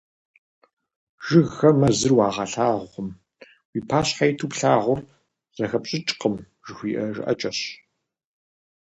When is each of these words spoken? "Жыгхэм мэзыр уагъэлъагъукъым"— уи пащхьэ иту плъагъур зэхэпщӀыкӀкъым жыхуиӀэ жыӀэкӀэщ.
"Жыгхэм 1.25 1.75
мэзыр 1.81 2.11
уагъэлъагъукъым"— 2.17 3.09
уи 3.73 3.79
пащхьэ 3.89 4.25
иту 4.31 4.49
плъагъур 4.51 4.99
зэхэпщӀыкӀкъым 5.55 6.35
жыхуиӀэ 6.65 7.05
жыӀэкӀэщ. 7.15 7.59